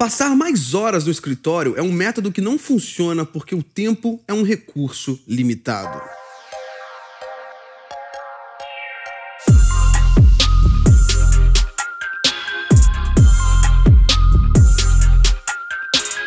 Passar 0.00 0.36
mais 0.36 0.74
horas 0.74 1.06
no 1.06 1.10
escritório 1.10 1.74
é 1.76 1.82
um 1.82 1.90
método 1.90 2.30
que 2.30 2.40
não 2.40 2.56
funciona 2.56 3.26
porque 3.26 3.52
o 3.52 3.64
tempo 3.64 4.22
é 4.28 4.32
um 4.32 4.44
recurso 4.44 5.20
limitado. 5.26 6.00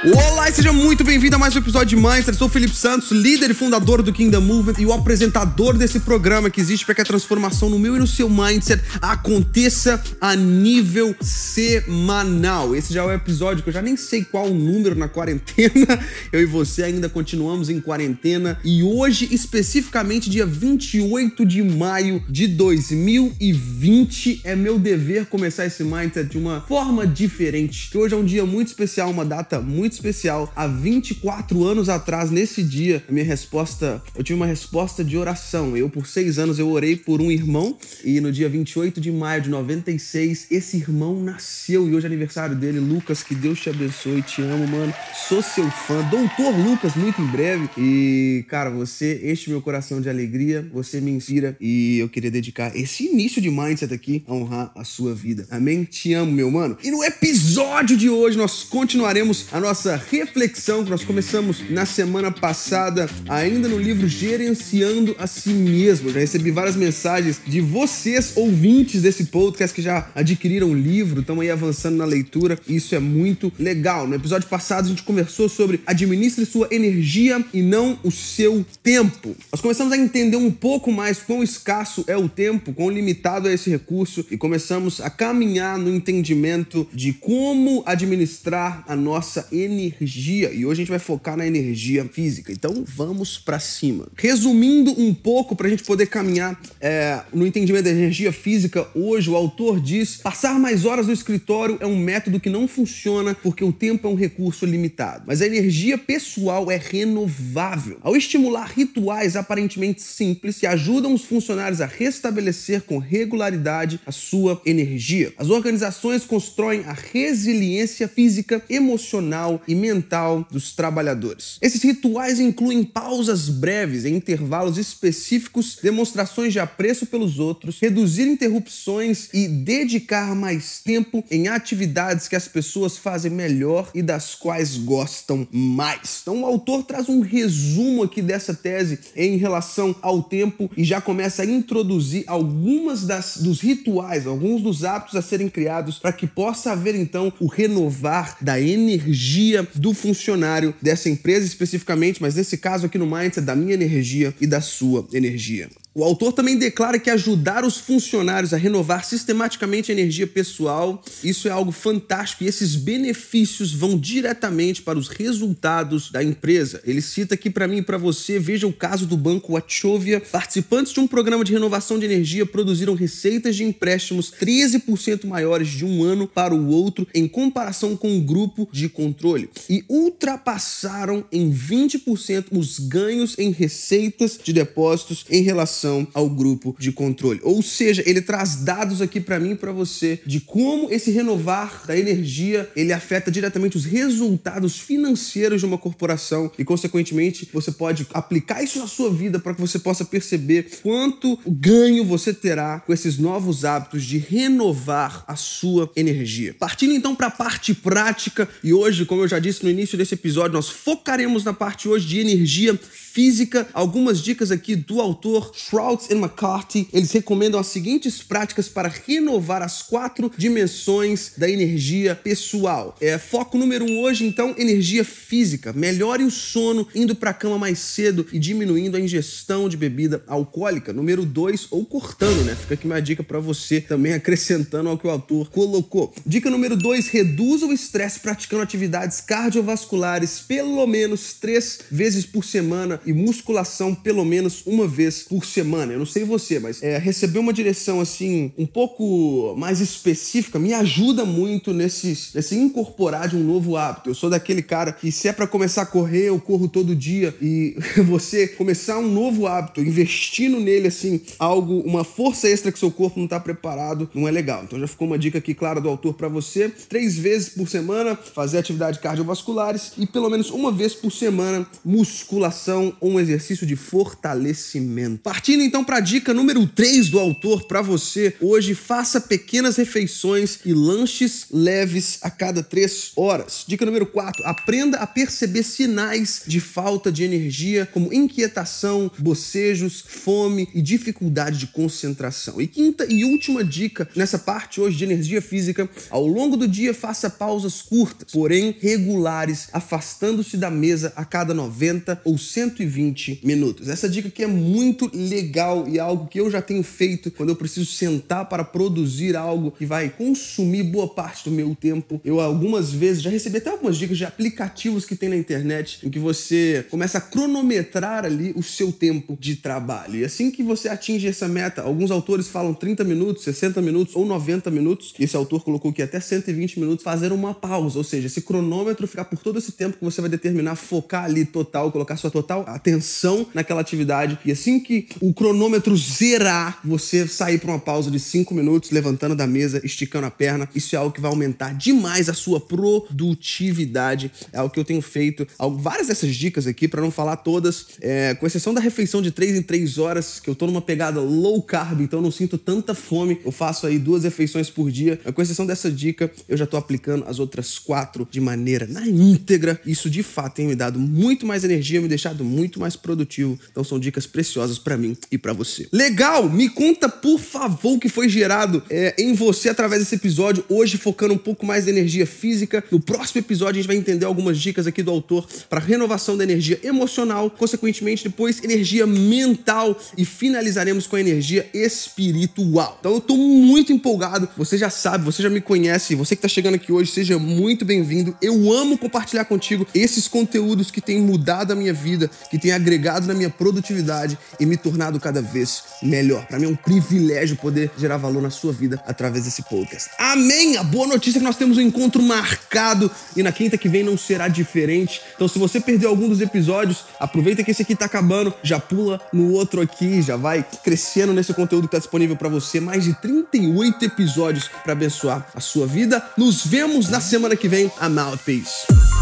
Olá 0.03 0.49
e 0.49 0.51
seja 0.51 0.73
muito 0.73 1.03
bem-vindo 1.03 1.35
a 1.35 1.39
mais 1.39 1.55
um 1.55 1.59
episódio 1.59 1.89
de 1.89 1.95
Mindset. 1.95 2.35
Sou 2.35 2.47
o 2.47 2.49
Felipe 2.49 2.75
Santos, 2.75 3.11
líder 3.11 3.51
e 3.51 3.53
fundador 3.53 4.01
do 4.01 4.11
Kingdom 4.11 4.41
Movement 4.41 4.81
e 4.81 4.85
o 4.87 4.91
apresentador 4.91 5.77
desse 5.77 5.99
programa 5.99 6.49
que 6.49 6.59
existe 6.59 6.83
para 6.87 6.95
que 6.95 7.01
a 7.01 7.05
transformação 7.05 7.69
no 7.69 7.77
meu 7.77 7.95
e 7.95 7.99
no 7.99 8.07
seu 8.07 8.27
mindset 8.27 8.81
aconteça 8.99 10.01
a 10.19 10.35
nível 10.35 11.15
semanal. 11.21 12.75
Esse 12.75 12.91
já 12.91 13.03
é 13.03 13.05
o 13.05 13.11
episódio 13.11 13.61
que 13.61 13.69
eu 13.69 13.73
já 13.73 13.81
nem 13.83 13.95
sei 13.95 14.23
qual 14.23 14.47
o 14.47 14.55
número 14.55 14.95
na 14.95 15.07
quarentena. 15.07 15.99
Eu 16.33 16.41
e 16.41 16.45
você 16.45 16.81
ainda 16.81 17.07
continuamos 17.07 17.69
em 17.69 17.79
quarentena 17.79 18.57
e 18.63 18.81
hoje, 18.81 19.27
especificamente 19.31 20.31
dia 20.31 20.47
28 20.47 21.45
de 21.45 21.61
maio 21.61 22.23
de 22.27 22.47
2020, 22.47 24.41
é 24.43 24.55
meu 24.55 24.79
dever 24.79 25.27
começar 25.27 25.67
esse 25.67 25.83
mindset 25.83 26.27
de 26.27 26.39
uma 26.39 26.61
forma 26.61 27.05
diferente. 27.05 27.89
Que 27.91 27.97
hoje 27.99 28.15
é 28.15 28.17
um 28.17 28.25
dia 28.25 28.45
muito 28.45 28.69
especial, 28.69 29.11
uma 29.11 29.25
data 29.25 29.59
muito 29.61 29.90
muito 29.91 29.93
especial. 29.93 30.51
Há 30.55 30.67
24 30.67 31.65
anos 31.65 31.89
atrás, 31.89 32.31
nesse 32.31 32.63
dia, 32.63 33.03
a 33.07 33.11
minha 33.11 33.25
resposta, 33.25 34.01
eu 34.15 34.23
tive 34.23 34.37
uma 34.37 34.45
resposta 34.45 35.03
de 35.03 35.17
oração. 35.17 35.75
Eu, 35.75 35.89
por 35.89 36.07
seis 36.07 36.39
anos, 36.39 36.59
eu 36.59 36.69
orei 36.69 36.95
por 36.95 37.21
um 37.21 37.29
irmão 37.29 37.77
e 38.03 38.21
no 38.21 38.31
dia 38.31 38.47
28 38.47 39.01
de 39.01 39.11
maio 39.11 39.41
de 39.41 39.49
96, 39.49 40.47
esse 40.49 40.77
irmão 40.77 41.21
nasceu 41.21 41.89
e 41.89 41.95
hoje 41.95 42.05
é 42.05 42.07
aniversário 42.07 42.55
dele. 42.55 42.79
Lucas, 42.79 43.21
que 43.21 43.35
Deus 43.35 43.59
te 43.59 43.69
abençoe, 43.69 44.21
te 44.21 44.41
amo, 44.41 44.65
mano. 44.67 44.93
Sou 45.27 45.41
seu 45.41 45.69
fã. 45.69 46.01
Doutor 46.09 46.57
Lucas, 46.57 46.95
muito 46.95 47.21
em 47.21 47.27
breve. 47.27 47.69
E, 47.77 48.45
cara, 48.47 48.69
você 48.69 49.31
enche 49.31 49.49
meu 49.49 49.61
coração 49.61 49.99
de 49.99 50.09
alegria, 50.09 50.67
você 50.73 51.01
me 51.01 51.11
inspira 51.11 51.57
e 51.59 51.99
eu 51.99 52.07
queria 52.07 52.31
dedicar 52.31 52.75
esse 52.75 53.07
início 53.07 53.41
de 53.41 53.49
Mindset 53.49 53.93
aqui 53.93 54.23
a 54.27 54.33
honrar 54.33 54.71
a 54.75 54.83
sua 54.83 55.13
vida. 55.13 55.47
Amém? 55.51 55.83
Te 55.83 56.13
amo, 56.13 56.31
meu 56.31 56.49
mano. 56.49 56.77
E 56.83 56.91
no 56.91 57.03
episódio 57.03 57.97
de 57.97 58.09
hoje 58.09 58.37
nós 58.37 58.63
continuaremos 58.63 59.47
a 59.51 59.59
nossa 59.59 59.80
nossa 59.81 59.99
reflexão 60.11 60.83
que 60.83 60.91
nós 60.91 61.03
começamos 61.03 61.67
na 61.67 61.87
semana 61.87 62.29
passada, 62.29 63.09
ainda 63.27 63.67
no 63.67 63.79
livro 63.79 64.07
Gerenciando 64.07 65.15
a 65.17 65.25
Si 65.25 65.49
Mesmo. 65.49 66.11
Já 66.11 66.19
recebi 66.19 66.51
várias 66.51 66.75
mensagens 66.75 67.41
de 67.47 67.59
vocês, 67.61 68.33
ouvintes 68.35 69.01
desse 69.01 69.25
podcast, 69.25 69.73
que 69.73 69.81
já 69.81 70.07
adquiriram 70.13 70.69
o 70.69 70.75
livro, 70.75 71.21
estão 71.21 71.39
aí 71.39 71.49
avançando 71.49 71.95
na 71.95 72.05
leitura. 72.05 72.59
Isso 72.67 72.93
é 72.93 72.99
muito 72.99 73.51
legal. 73.57 74.05
No 74.05 74.13
episódio 74.13 74.47
passado, 74.47 74.85
a 74.85 74.89
gente 74.89 75.01
conversou 75.01 75.49
sobre 75.49 75.81
administre 75.87 76.45
sua 76.45 76.67
energia 76.69 77.43
e 77.51 77.63
não 77.63 77.97
o 78.03 78.11
seu 78.11 78.63
tempo. 78.83 79.35
Nós 79.51 79.61
começamos 79.61 79.91
a 79.93 79.97
entender 79.97 80.37
um 80.37 80.51
pouco 80.51 80.91
mais 80.91 81.17
quão 81.17 81.41
escasso 81.41 82.03
é 82.05 82.15
o 82.15 82.29
tempo, 82.29 82.71
quão 82.71 82.91
limitado 82.91 83.49
é 83.49 83.53
esse 83.53 83.71
recurso 83.71 84.23
e 84.29 84.37
começamos 84.37 85.01
a 85.01 85.09
caminhar 85.09 85.79
no 85.79 85.89
entendimento 85.89 86.87
de 86.93 87.13
como 87.13 87.81
administrar 87.87 88.83
a 88.87 88.95
nossa 88.95 89.47
energia 89.51 89.70
energia 89.71 90.51
e 90.51 90.65
hoje 90.65 90.81
a 90.81 90.83
gente 90.83 90.89
vai 90.89 90.99
focar 90.99 91.37
na 91.37 91.45
energia 91.45 92.05
física. 92.05 92.51
Então 92.51 92.83
vamos 92.87 93.37
para 93.37 93.59
cima. 93.59 94.07
Resumindo 94.15 94.91
um 94.91 95.13
pouco 95.13 95.55
para 95.55 95.67
a 95.67 95.69
gente 95.69 95.83
poder 95.83 96.07
caminhar 96.07 96.59
é, 96.79 97.21
no 97.33 97.45
entendimento 97.45 97.85
da 97.85 97.91
energia 97.91 98.31
física, 98.31 98.87
hoje 98.93 99.29
o 99.29 99.35
autor 99.35 99.79
diz: 99.79 100.17
passar 100.17 100.59
mais 100.59 100.85
horas 100.85 101.07
no 101.07 101.13
escritório 101.13 101.77
é 101.79 101.85
um 101.85 101.97
método 101.97 102.39
que 102.39 102.49
não 102.49 102.67
funciona 102.67 103.33
porque 103.33 103.63
o 103.63 103.71
tempo 103.71 104.07
é 104.07 104.11
um 104.11 104.15
recurso 104.15 104.65
limitado. 104.65 105.23
Mas 105.27 105.41
a 105.41 105.47
energia 105.47 105.97
pessoal 105.97 106.69
é 106.69 106.77
renovável. 106.77 107.97
Ao 108.01 108.15
estimular 108.15 108.65
rituais 108.65 109.35
aparentemente 109.35 110.01
simples 110.01 110.57
que 110.57 110.67
ajudam 110.67 111.13
os 111.13 111.23
funcionários 111.23 111.81
a 111.81 111.85
restabelecer 111.85 112.81
com 112.83 112.97
regularidade 112.97 113.99
a 114.05 114.11
sua 114.11 114.61
energia. 114.65 115.33
As 115.37 115.49
organizações 115.49 116.25
constroem 116.25 116.83
a 116.85 116.93
resiliência 116.93 118.07
física, 118.07 118.61
emocional 118.69 119.60
e 119.67 119.75
mental 119.75 120.45
dos 120.51 120.73
trabalhadores. 120.73 121.57
Esses 121.61 121.81
rituais 121.81 122.39
incluem 122.39 122.83
pausas 122.83 123.49
breves 123.49 124.05
em 124.05 124.15
intervalos 124.15 124.77
específicos, 124.77 125.77
demonstrações 125.81 126.53
de 126.53 126.59
apreço 126.59 127.05
pelos 127.05 127.39
outros, 127.39 127.79
reduzir 127.79 128.27
interrupções 128.27 129.29
e 129.33 129.47
dedicar 129.47 130.35
mais 130.35 130.79
tempo 130.79 131.23
em 131.29 131.47
atividades 131.47 132.27
que 132.27 132.35
as 132.35 132.47
pessoas 132.47 132.97
fazem 132.97 133.31
melhor 133.31 133.89
e 133.93 134.01
das 134.01 134.35
quais 134.35 134.77
gostam 134.77 135.47
mais. 135.51 136.19
Então 136.21 136.41
o 136.41 136.45
autor 136.45 136.83
traz 136.83 137.09
um 137.09 137.21
resumo 137.21 138.03
aqui 138.03 138.21
dessa 138.21 138.53
tese 138.53 138.99
em 139.15 139.37
relação 139.37 139.95
ao 140.01 140.23
tempo 140.23 140.69
e 140.77 140.83
já 140.83 141.01
começa 141.01 141.43
a 141.43 141.45
introduzir 141.45 142.23
algumas 142.27 143.05
das, 143.05 143.37
dos 143.37 143.59
rituais, 143.59 144.27
alguns 144.27 144.61
dos 144.61 144.83
hábitos 144.83 145.15
a 145.15 145.21
serem 145.21 145.49
criados 145.49 145.99
para 145.99 146.13
que 146.13 146.27
possa 146.27 146.71
haver 146.71 146.95
então 146.95 147.31
o 147.39 147.47
renovar 147.47 148.37
da 148.41 148.59
energia 148.59 149.50
energia 149.51 149.67
do 149.75 149.93
funcionário 149.93 150.73
dessa 150.81 151.09
empresa 151.09 151.45
especificamente, 151.45 152.21
mas 152.21 152.35
nesse 152.35 152.57
caso 152.57 152.85
aqui 152.85 152.97
no 152.97 153.05
Mindset, 153.05 153.41
da 153.41 153.55
minha 153.55 153.73
energia 153.73 154.33
e 154.39 154.47
da 154.47 154.61
sua 154.61 155.07
energia. 155.13 155.69
O 155.93 156.05
autor 156.05 156.31
também 156.31 156.57
declara 156.57 156.97
que 156.97 157.09
ajudar 157.09 157.65
os 157.65 157.75
funcionários 157.75 158.53
a 158.53 158.57
renovar 158.57 159.03
sistematicamente 159.03 159.91
a 159.91 159.93
energia 159.93 160.25
pessoal, 160.25 161.03
isso 161.21 161.49
é 161.49 161.51
algo 161.51 161.73
fantástico 161.73 162.45
e 162.45 162.47
esses 162.47 162.77
benefícios 162.77 163.73
vão 163.73 163.99
diretamente 163.99 164.81
para 164.81 164.97
os 164.97 165.09
resultados 165.09 166.09
da 166.09 166.23
empresa. 166.23 166.81
Ele 166.85 167.01
cita 167.01 167.35
aqui 167.35 167.49
para 167.49 167.67
mim 167.67 167.79
e 167.79 167.81
para 167.81 167.97
você, 167.97 168.39
veja 168.39 168.65
o 168.65 168.71
caso 168.71 169.05
do 169.05 169.17
banco 169.17 169.51
Wachovia. 169.51 170.21
Participantes 170.21 170.93
de 170.93 171.01
um 171.01 171.07
programa 171.07 171.43
de 171.43 171.51
renovação 171.51 171.99
de 171.99 172.05
energia 172.05 172.45
produziram 172.45 172.93
receitas 172.93 173.57
de 173.57 173.65
empréstimos 173.65 174.31
13% 174.31 175.25
maiores 175.25 175.67
de 175.67 175.83
um 175.83 176.05
ano 176.05 176.25
para 176.25 176.55
o 176.55 176.69
outro 176.69 177.05
em 177.13 177.27
comparação 177.27 177.97
com 177.97 178.17
o 178.17 178.21
grupo 178.21 178.69
de 178.71 178.87
controle 178.87 179.49
e 179.69 179.83
ultrapassaram 179.89 181.25
em 181.33 181.51
20% 181.51 182.45
os 182.53 182.79
ganhos 182.79 183.37
em 183.37 183.51
receitas 183.51 184.39
de 184.41 184.53
depósitos 184.53 185.25
em 185.29 185.41
relação 185.41 185.80
relação 185.81 186.07
ao 186.13 186.29
grupo 186.29 186.75
de 186.77 186.91
controle. 186.91 187.39
Ou 187.43 187.61
seja, 187.61 188.03
ele 188.05 188.21
traz 188.21 188.57
dados 188.57 189.01
aqui 189.01 189.19
para 189.19 189.39
mim 189.39 189.51
e 189.51 189.55
para 189.55 189.71
você 189.71 190.19
de 190.25 190.39
como 190.39 190.91
esse 190.91 191.11
renovar 191.11 191.83
da 191.87 191.97
energia 191.97 192.69
ele 192.75 192.93
afeta 192.93 193.31
diretamente 193.31 193.77
os 193.77 193.85
resultados 193.85 194.79
financeiros 194.79 195.61
de 195.61 195.65
uma 195.65 195.77
corporação 195.77 196.51
e, 196.57 196.63
consequentemente, 196.63 197.49
você 197.51 197.71
pode 197.71 198.07
aplicar 198.13 198.63
isso 198.63 198.79
na 198.79 198.87
sua 198.87 199.11
vida 199.11 199.39
para 199.39 199.53
que 199.53 199.61
você 199.61 199.79
possa 199.79 200.05
perceber 200.05 200.69
quanto 200.83 201.39
ganho 201.47 202.05
você 202.05 202.33
terá 202.33 202.79
com 202.79 202.93
esses 202.93 203.17
novos 203.17 203.65
hábitos 203.65 204.03
de 204.03 204.17
renovar 204.17 205.23
a 205.27 205.35
sua 205.35 205.89
energia. 205.95 206.55
Partindo 206.59 206.93
então 206.93 207.15
para 207.15 207.27
a 207.27 207.31
parte 207.31 207.73
prática, 207.73 208.47
e 208.63 208.73
hoje, 208.73 209.05
como 209.05 209.23
eu 209.23 209.27
já 209.27 209.39
disse 209.39 209.63
no 209.63 209.69
início 209.69 209.97
desse 209.97 210.13
episódio, 210.13 210.53
nós 210.53 210.69
focaremos 210.69 211.43
na 211.43 211.53
parte 211.53 211.87
hoje 211.87 212.07
de 212.07 212.19
energia 212.19 212.77
física. 213.11 213.67
Algumas 213.73 214.21
dicas 214.21 214.51
aqui 214.51 214.75
do 214.75 215.01
autor 215.01 215.51
Shrouds 215.71 216.09
e 216.09 216.13
McCarthy. 216.13 216.89
Eles 216.91 217.13
recomendam 217.13 217.57
as 217.57 217.67
seguintes 217.67 218.21
práticas 218.21 218.67
para 218.67 218.89
renovar 218.89 219.61
as 219.61 219.81
quatro 219.81 220.29
dimensões 220.37 221.31
da 221.37 221.49
energia 221.49 222.13
pessoal. 222.13 222.93
É, 222.99 223.17
foco 223.17 223.57
número 223.57 223.85
um 223.85 224.01
hoje, 224.01 224.25
então, 224.25 224.53
energia 224.57 225.05
física. 225.05 225.71
Melhore 225.71 226.25
o 226.25 226.29
sono 226.29 226.85
indo 226.93 227.15
para 227.15 227.29
a 227.29 227.33
cama 227.33 227.57
mais 227.57 227.79
cedo 227.79 228.27
e 228.33 228.37
diminuindo 228.37 228.97
a 228.97 228.99
ingestão 228.99 229.69
de 229.69 229.77
bebida 229.77 230.21
alcoólica. 230.27 230.91
Número 230.91 231.25
dois, 231.25 231.67
ou 231.71 231.85
cortando, 231.85 232.43
né? 232.43 232.53
Fica 232.53 232.73
aqui 232.73 232.85
uma 232.85 233.01
dica 233.01 233.23
para 233.23 233.39
você 233.39 233.79
também 233.79 234.11
acrescentando 234.11 234.89
ao 234.89 234.97
que 234.97 235.07
o 235.07 235.09
autor 235.09 235.49
colocou. 235.51 236.13
Dica 236.25 236.49
número 236.49 236.75
dois, 236.75 237.07
reduza 237.07 237.65
o 237.65 237.71
estresse 237.71 238.19
praticando 238.19 238.61
atividades 238.61 239.21
cardiovasculares 239.21 240.41
pelo 240.41 240.85
menos 240.85 241.33
três 241.33 241.79
vezes 241.89 242.25
por 242.25 242.43
semana 242.43 242.99
e 243.05 243.13
musculação 243.13 243.95
pelo 243.95 244.25
menos 244.25 244.63
uma 244.65 244.85
vez 244.85 245.23
por 245.23 245.45
semana. 245.45 245.60
Eu 245.93 245.99
não 245.99 246.05
sei 246.05 246.23
você, 246.23 246.59
mas 246.59 246.81
é, 246.81 246.97
receber 246.97 247.39
uma 247.39 247.53
direção 247.53 247.99
assim 247.99 248.51
um 248.57 248.65
pouco 248.65 249.55
mais 249.57 249.79
específica 249.79 250.59
me 250.59 250.73
ajuda 250.73 251.25
muito 251.25 251.73
nesse, 251.73 252.17
nesse 252.33 252.55
incorporar 252.55 253.27
de 253.27 253.35
um 253.35 253.43
novo 253.43 253.75
hábito. 253.75 254.09
Eu 254.09 254.15
sou 254.15 254.29
daquele 254.29 254.61
cara 254.61 254.91
que 254.91 255.11
se 255.11 255.27
é 255.27 255.33
para 255.33 255.47
começar 255.47 255.83
a 255.83 255.85
correr, 255.85 256.29
eu 256.29 256.39
corro 256.39 256.67
todo 256.67 256.95
dia 256.95 257.35
e 257.41 257.75
você 258.05 258.47
começar 258.47 258.97
um 258.97 259.07
novo 259.07 259.47
hábito, 259.47 259.81
investindo 259.81 260.59
nele 260.59 260.87
assim, 260.87 261.21
algo, 261.37 261.79
uma 261.81 262.03
força 262.03 262.47
extra 262.47 262.71
que 262.71 262.79
seu 262.79 262.91
corpo 262.91 263.19
não 263.19 263.25
está 263.25 263.39
preparado, 263.39 264.09
não 264.13 264.27
é 264.27 264.31
legal. 264.31 264.63
Então 264.63 264.79
já 264.79 264.87
ficou 264.87 265.07
uma 265.07 265.17
dica 265.17 265.37
aqui 265.37 265.53
clara 265.53 265.81
do 265.81 265.89
autor 265.89 266.13
para 266.13 266.27
você. 266.27 266.69
Três 266.69 267.17
vezes 267.17 267.49
por 267.49 267.69
semana 267.69 268.15
fazer 268.15 268.57
atividades 268.57 268.99
cardiovasculares 268.99 269.93
e 269.97 270.05
pelo 270.05 270.29
menos 270.29 270.49
uma 270.49 270.71
vez 270.71 270.93
por 270.95 271.11
semana 271.11 271.67
musculação 271.83 272.93
ou 272.99 273.11
um 273.11 273.19
exercício 273.19 273.65
de 273.65 273.75
fortalecimento. 273.75 275.21
Partindo 275.23 275.50
Partindo 275.51 275.67
então 275.67 275.83
para 275.83 275.97
a 275.97 275.99
dica 275.99 276.33
número 276.33 276.65
3 276.65 277.09
do 277.09 277.19
autor 277.19 277.67
para 277.67 277.81
você 277.81 278.33
hoje, 278.39 278.73
faça 278.73 279.19
pequenas 279.19 279.75
refeições 279.75 280.59
e 280.63 280.71
lanches 280.73 281.47
leves 281.51 282.19
a 282.21 282.29
cada 282.29 282.63
3 282.63 283.11
horas. 283.17 283.65
Dica 283.67 283.85
número 283.85 284.05
4, 284.05 284.45
aprenda 284.45 284.99
a 284.99 285.05
perceber 285.05 285.63
sinais 285.63 286.43
de 286.47 286.61
falta 286.61 287.11
de 287.11 287.25
energia, 287.25 287.85
como 287.85 288.13
inquietação, 288.13 289.11
bocejos, 289.19 290.05
fome 290.07 290.69
e 290.73 290.81
dificuldade 290.81 291.57
de 291.57 291.67
concentração. 291.67 292.61
E 292.61 292.65
quinta 292.65 293.05
e 293.09 293.25
última 293.25 293.61
dica 293.61 294.07
nessa 294.15 294.39
parte 294.39 294.79
hoje 294.79 294.95
de 294.95 295.03
energia 295.03 295.41
física, 295.41 295.89
ao 296.09 296.25
longo 296.25 296.55
do 296.55 296.65
dia 296.65 296.93
faça 296.93 297.29
pausas 297.29 297.81
curtas, 297.81 298.31
porém 298.31 298.73
regulares, 298.79 299.67
afastando-se 299.73 300.55
da 300.55 300.71
mesa 300.71 301.11
a 301.13 301.25
cada 301.25 301.53
90 301.53 302.21
ou 302.23 302.37
120 302.37 303.41
minutos. 303.43 303.89
Essa 303.89 304.07
dica 304.07 304.29
aqui 304.29 304.43
é 304.43 304.47
muito 304.47 305.11
legal 305.13 305.40
e 305.87 305.97
é 305.97 306.01
algo 306.01 306.27
que 306.27 306.39
eu 306.39 306.49
já 306.49 306.61
tenho 306.61 306.83
feito 306.83 307.31
quando 307.31 307.49
eu 307.49 307.55
preciso 307.55 307.85
sentar 307.85 308.47
para 308.47 308.63
produzir 308.63 309.35
algo 309.35 309.71
que 309.71 309.85
vai 309.85 310.09
consumir 310.09 310.83
boa 310.83 311.07
parte 311.07 311.49
do 311.49 311.51
meu 311.51 311.75
tempo. 311.75 312.21
Eu 312.23 312.39
algumas 312.39 312.91
vezes 312.91 313.21
já 313.21 313.29
recebi 313.29 313.57
até 313.57 313.69
algumas 313.69 313.97
dicas 313.97 314.17
de 314.17 314.25
aplicativos 314.25 315.05
que 315.05 315.15
tem 315.15 315.29
na 315.29 315.35
internet 315.35 315.99
em 316.03 316.09
que 316.09 316.19
você 316.19 316.85
começa 316.89 317.17
a 317.17 317.21
cronometrar 317.21 318.25
ali 318.25 318.53
o 318.55 318.63
seu 318.63 318.91
tempo 318.91 319.37
de 319.39 319.55
trabalho. 319.55 320.17
E 320.17 320.25
assim 320.25 320.51
que 320.51 320.63
você 320.63 320.89
atinge 320.89 321.27
essa 321.27 321.47
meta, 321.47 321.81
alguns 321.81 322.11
autores 322.11 322.47
falam 322.47 322.73
30 322.73 323.03
minutos, 323.03 323.43
60 323.43 323.81
minutos 323.81 324.15
ou 324.15 324.25
90 324.25 324.69
minutos. 324.71 325.13
Esse 325.19 325.35
autor 325.35 325.63
colocou 325.63 325.91
que 325.91 326.01
até 326.01 326.19
120 326.19 326.79
minutos 326.79 327.03
fazer 327.03 327.31
uma 327.31 327.53
pausa, 327.53 327.97
ou 327.97 328.03
seja, 328.03 328.27
esse 328.27 328.41
cronômetro 328.41 329.07
ficar 329.07 329.25
por 329.25 329.39
todo 329.39 329.57
esse 329.57 329.71
tempo 329.71 329.97
que 329.97 330.03
você 330.03 330.21
vai 330.21 330.29
determinar 330.29 330.75
focar 330.75 331.25
ali 331.25 331.45
total, 331.45 331.91
colocar 331.91 332.17
sua 332.17 332.31
total 332.31 332.63
atenção 332.67 333.45
naquela 333.53 333.81
atividade. 333.81 334.37
E 334.45 334.51
assim 334.51 334.79
que 334.79 335.07
o 335.19 335.30
cronômetro 335.33 335.95
zerar, 335.95 336.79
você 336.83 337.27
sair 337.27 337.59
para 337.59 337.71
uma 337.71 337.79
pausa 337.79 338.09
de 338.09 338.19
5 338.19 338.53
minutos, 338.53 338.91
levantando 338.91 339.35
da 339.35 339.45
mesa, 339.45 339.81
esticando 339.83 340.27
a 340.27 340.31
perna. 340.31 340.67
Isso 340.73 340.95
é 340.95 340.99
algo 340.99 341.11
que 341.11 341.21
vai 341.21 341.31
aumentar 341.31 341.73
demais 341.73 342.29
a 342.29 342.33
sua 342.33 342.59
produtividade. 342.59 344.31
É 344.51 344.59
algo 344.59 344.73
que 344.73 344.79
eu 344.79 344.85
tenho 344.85 345.01
feito. 345.01 345.47
Várias 345.79 346.07
dessas 346.07 346.35
dicas 346.35 346.67
aqui, 346.67 346.87
para 346.87 347.01
não 347.01 347.11
falar 347.11 347.37
todas, 347.37 347.87
é, 348.01 348.33
com 348.35 348.47
exceção 348.47 348.73
da 348.73 348.81
refeição 348.81 349.21
de 349.21 349.31
3 349.31 349.57
em 349.57 349.61
3 349.61 349.97
horas, 349.97 350.39
que 350.39 350.49
eu 350.49 350.55
tô 350.55 350.65
numa 350.65 350.81
pegada 350.81 351.19
low 351.19 351.61
carb, 351.61 352.01
então 352.01 352.21
não 352.21 352.31
sinto 352.31 352.57
tanta 352.57 352.93
fome. 352.93 353.39
Eu 353.45 353.51
faço 353.51 353.87
aí 353.87 353.99
duas 353.99 354.23
refeições 354.23 354.69
por 354.69 354.91
dia. 354.91 355.19
Com 355.33 355.41
exceção 355.41 355.65
dessa 355.65 355.91
dica, 355.91 356.31
eu 356.47 356.57
já 356.57 356.65
tô 356.65 356.77
aplicando 356.77 357.25
as 357.27 357.39
outras 357.39 357.77
quatro 357.77 358.27
de 358.29 358.41
maneira 358.41 358.87
na 358.87 359.05
íntegra. 359.07 359.79
Isso 359.85 360.09
de 360.09 360.23
fato 360.23 360.55
tem 360.55 360.67
me 360.67 360.75
dado 360.75 360.99
muito 360.99 361.45
mais 361.45 361.63
energia, 361.63 362.01
me 362.01 362.07
deixado 362.07 362.43
muito 362.43 362.79
mais 362.79 362.95
produtivo. 362.95 363.57
Então 363.69 363.83
são 363.83 363.99
dicas 363.99 364.25
preciosas 364.25 364.77
para 364.77 364.97
mim 364.97 365.10
e 365.31 365.37
para 365.37 365.53
você. 365.53 365.87
Legal! 365.91 366.49
Me 366.49 366.69
conta, 366.69 367.07
por 367.07 367.39
favor, 367.39 367.93
o 367.93 367.99
que 367.99 368.09
foi 368.09 368.29
gerado 368.29 368.83
é, 368.89 369.13
em 369.17 369.33
você 369.33 369.69
através 369.69 370.01
desse 370.01 370.15
episódio. 370.15 370.63
Hoje 370.69 370.97
focando 370.97 371.33
um 371.33 371.37
pouco 371.37 371.65
mais 371.65 371.85
na 371.85 371.91
energia 371.91 372.25
física. 372.25 372.83
No 372.91 372.99
próximo 372.99 373.39
episódio 373.39 373.79
a 373.79 373.81
gente 373.81 373.87
vai 373.87 373.97
entender 373.97 374.25
algumas 374.25 374.57
dicas 374.57 374.87
aqui 374.87 375.03
do 375.03 375.11
autor 375.11 375.47
para 375.69 375.79
renovação 375.79 376.37
da 376.37 376.43
energia 376.43 376.79
emocional, 376.83 377.49
consequentemente 377.49 378.23
depois 378.23 378.63
energia 378.63 379.05
mental 379.05 379.97
e 380.17 380.25
finalizaremos 380.25 381.07
com 381.07 381.15
a 381.15 381.19
energia 381.19 381.69
espiritual. 381.73 382.97
Então 382.99 383.13
eu 383.13 383.21
tô 383.21 383.35
muito 383.35 383.91
empolgado. 383.91 384.47
Você 384.57 384.77
já 384.77 384.89
sabe, 384.89 385.23
você 385.23 385.41
já 385.41 385.49
me 385.49 385.61
conhece. 385.61 386.15
Você 386.15 386.35
que 386.35 386.41
tá 386.41 386.47
chegando 386.47 386.75
aqui 386.75 386.91
hoje, 386.91 387.11
seja 387.11 387.37
muito 387.37 387.85
bem-vindo. 387.85 388.35
Eu 388.41 388.71
amo 388.71 388.97
compartilhar 388.97 389.45
contigo 389.45 389.85
esses 389.93 390.27
conteúdos 390.27 390.91
que 390.91 391.01
têm 391.01 391.21
mudado 391.21 391.71
a 391.71 391.75
minha 391.75 391.93
vida, 391.93 392.29
que 392.49 392.59
têm 392.59 392.71
agregado 392.71 393.27
na 393.27 393.33
minha 393.33 393.49
produtividade 393.49 394.37
e 394.59 394.65
me 394.65 394.77
tornado 395.01 395.19
cada 395.19 395.41
vez 395.41 395.83
melhor. 396.01 396.45
Para 396.45 396.59
mim 396.59 396.65
é 396.65 396.69
um 396.69 396.75
privilégio 396.75 397.55
poder 397.55 397.91
gerar 397.97 398.17
valor 398.17 398.41
na 398.41 398.51
sua 398.51 398.71
vida 398.71 399.01
através 399.07 399.45
desse 399.45 399.63
podcast. 399.63 400.09
Amém! 400.19 400.77
A 400.77 400.83
boa 400.83 401.07
notícia 401.07 401.39
é 401.39 401.39
que 401.39 401.45
nós 401.45 401.55
temos 401.55 401.77
um 401.77 401.81
encontro 401.81 402.21
marcado 402.21 403.09
e 403.35 403.41
na 403.41 403.51
quinta 403.51 403.77
que 403.77 403.89
vem 403.89 404.03
não 404.03 404.17
será 404.17 404.47
diferente. 404.47 405.21
Então 405.35 405.47
se 405.47 405.57
você 405.57 405.79
perdeu 405.79 406.09
algum 406.09 406.29
dos 406.29 406.39
episódios, 406.39 407.05
aproveita 407.19 407.63
que 407.63 407.71
esse 407.71 407.81
aqui 407.81 407.95
tá 407.95 408.05
acabando, 408.05 408.53
já 408.61 408.79
pula 408.79 409.19
no 409.33 409.51
outro 409.53 409.81
aqui, 409.81 410.21
já 410.21 410.37
vai 410.37 410.63
crescendo 410.83 411.33
nesse 411.33 411.53
conteúdo 411.53 411.87
que 411.87 411.93
tá 411.93 411.99
disponível 411.99 412.35
para 412.35 412.49
você. 412.49 412.79
Mais 412.79 413.03
de 413.03 413.13
38 413.15 414.05
episódios 414.05 414.69
para 414.83 414.93
abençoar 414.93 415.47
a 415.55 415.59
sua 415.59 415.87
vida. 415.87 416.23
Nos 416.37 416.65
vemos 416.65 417.09
na 417.09 417.19
semana 417.19 417.55
que 417.55 417.67
vem. 417.67 417.91
I'm 418.01 418.19
out. 418.19 418.41
Peace. 418.43 419.20